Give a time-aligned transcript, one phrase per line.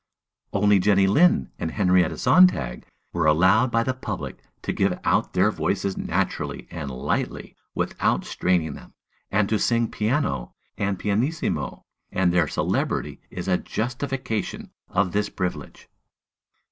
[0.51, 5.51] "Only Jenny Lind and Henrietta Sontag were allowed by the public to give out their
[5.51, 8.95] voices naturally and lightly without straining them,
[9.29, 15.87] and to sing piano and pianissimo, and their celebrity is a justification of this privilege."